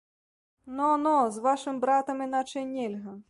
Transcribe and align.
Но, 0.79 0.87
но, 1.03 1.13
з 1.37 1.45
вашым 1.45 1.75
братам 1.85 2.27
іначай 2.29 2.65
нельга. 2.75 3.17